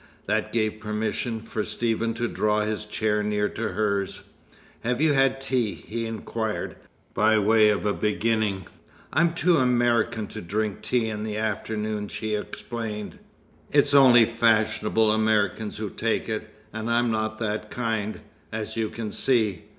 That 0.25 0.51
gave 0.51 0.79
permission 0.79 1.41
for 1.41 1.63
Stephen 1.63 2.15
to 2.15 2.27
draw 2.27 2.61
his 2.61 2.85
chair 2.85 3.21
near 3.21 3.47
to 3.49 3.73
hers. 3.73 4.23
"Have 4.79 4.99
you 4.99 5.13
had 5.13 5.39
tea?" 5.39 5.75
he 5.75 6.07
inquired, 6.07 6.75
by 7.13 7.37
way 7.37 7.69
of 7.69 7.85
a 7.85 7.93
beginning. 7.93 8.65
"I'm 9.13 9.35
too 9.35 9.57
American 9.57 10.25
to 10.29 10.41
drink 10.41 10.81
tea 10.81 11.07
in 11.07 11.23
the 11.23 11.37
afternoon," 11.37 12.07
she 12.07 12.33
explained. 12.33 13.19
"It's 13.71 13.93
only 13.93 14.25
fashionable 14.25 15.11
Americans 15.11 15.77
who 15.77 15.91
take 15.91 16.27
it, 16.27 16.49
and 16.73 16.89
I'm 16.89 17.11
not 17.11 17.37
that 17.37 17.69
kind, 17.69 18.21
as 18.51 18.75
you 18.75 18.89
can 18.89 19.11
see. 19.11 19.65